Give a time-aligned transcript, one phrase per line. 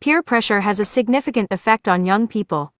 [0.00, 2.72] Peer pressure has a significant effect on young people.